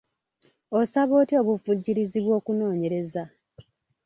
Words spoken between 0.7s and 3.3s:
Osaba otya obuvujjirizi bw'okunoonyereza?